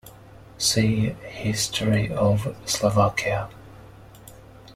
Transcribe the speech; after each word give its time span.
See 0.57 1.09
History 1.21 2.09
of 2.11 2.55
Slovakia. 2.65 3.49